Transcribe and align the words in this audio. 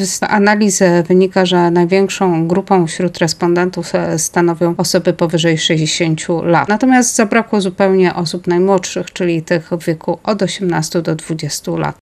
Z 0.00 0.22
analizy 0.22 1.02
wynika, 1.08 1.46
że 1.46 1.70
największą 1.70 2.48
grupą 2.48 2.86
wśród 2.86 3.18
respondentów 3.18 3.94
e, 3.94 4.18
stanowią 4.18 4.74
osoby 4.76 5.12
powyżej 5.12 5.58
60 5.58 6.26
lat. 6.42 6.68
Natomiast 6.68 7.14
zabrakło 7.14 7.60
zupełnie 7.60 8.14
osób 8.14 8.46
najmłodszych, 8.46 9.12
czyli 9.12 9.42
tych 9.42 9.70
w 9.70 9.84
wieku 9.84 10.18
od 10.24 10.42
18 10.42 11.02
do 11.02 11.14
20 11.14 11.72
lat. 11.72 11.94